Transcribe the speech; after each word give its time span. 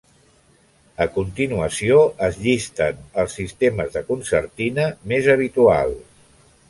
A 1.03 1.05
continuació 1.17 1.99
es 2.29 2.39
llisten 2.45 3.03
els 3.25 3.37
sistemes 3.41 3.93
de 3.99 4.03
concertina 4.09 4.89
més 5.13 5.29
habituals. 5.35 6.01